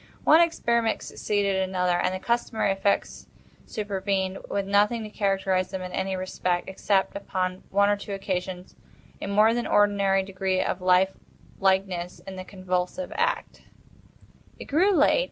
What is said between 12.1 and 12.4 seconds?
in